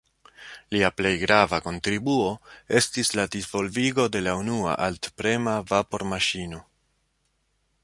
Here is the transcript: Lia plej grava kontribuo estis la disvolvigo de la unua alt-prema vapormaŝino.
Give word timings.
Lia 0.75 0.87
plej 1.01 1.09
grava 1.23 1.59
kontribuo 1.65 2.31
estis 2.79 3.13
la 3.19 3.27
disvolvigo 3.37 4.07
de 4.17 4.23
la 4.29 4.35
unua 4.41 4.75
alt-prema 4.89 5.57
vapormaŝino. 5.75 6.65